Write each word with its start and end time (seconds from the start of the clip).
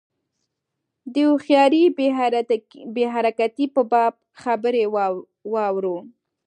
د 1.13 1.15
هوښیاري 1.29 1.83
بې 2.95 3.05
حرکتۍ 3.15 3.65
په 3.75 3.81
باب 3.91 4.13
خبرې 4.41 4.83
اورو. 5.67 5.97